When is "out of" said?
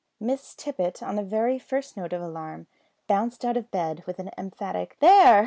3.45-3.69